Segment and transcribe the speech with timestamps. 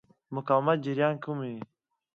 [0.35, 1.55] مقاومت جریان کموي.